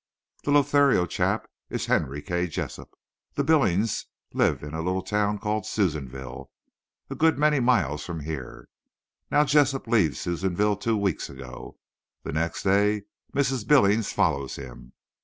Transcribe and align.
The 0.45 0.49
Lothario 0.51 1.05
chap 1.05 1.47
is 1.69 1.85
Henry 1.85 2.23
K. 2.23 2.47
Jessup. 2.47 2.95
The 3.35 3.43
Billingses 3.43 4.05
lived 4.33 4.63
in 4.63 4.73
a 4.73 4.81
little 4.81 5.03
town 5.03 5.37
called 5.37 5.67
Susanville—a 5.67 7.13
good 7.15 7.37
many 7.37 7.59
miles 7.59 8.03
from 8.03 8.21
here. 8.21 8.67
Now, 9.29 9.43
Jessup 9.43 9.85
leaves 9.85 10.19
Susanville 10.21 10.75
two 10.77 10.97
weeks 10.97 11.29
ago. 11.29 11.77
The 12.23 12.33
next 12.33 12.63
day 12.63 13.03
Mrs. 13.31 13.67
Billings 13.67 14.11
follows 14.11 14.55
him. 14.55 14.93